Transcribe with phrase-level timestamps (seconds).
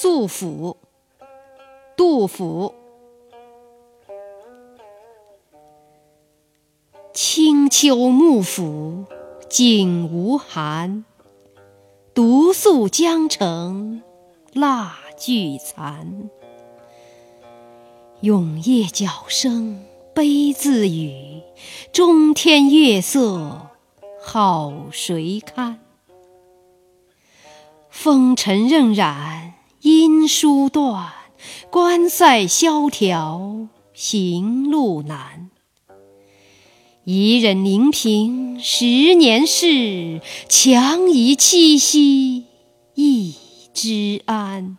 [0.00, 0.76] 素府，
[1.96, 2.72] 杜甫。
[7.12, 9.06] 清秋幕府，
[9.50, 11.04] 景无寒。
[12.14, 14.00] 独宿江城，
[14.52, 16.30] 蜡炬残。
[18.20, 19.84] 永夜角声
[20.14, 21.42] 悲自语，
[21.92, 23.68] 中天月色
[24.22, 25.80] 好谁堪？
[27.90, 29.47] 风尘荏苒，
[30.28, 31.10] 书断，
[31.70, 35.48] 关塞萧条，行路难。
[37.04, 42.44] 一人临平十年事，强移七夕
[42.94, 43.34] 一
[43.72, 44.76] 知安。